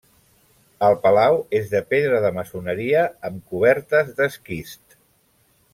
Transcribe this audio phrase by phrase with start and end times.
[0.87, 5.01] El palau és de pedra de maçoneria amb cobertes d'esquist.